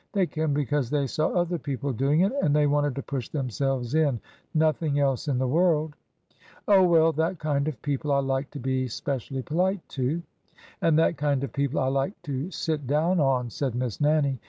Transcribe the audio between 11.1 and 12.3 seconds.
kind of people I like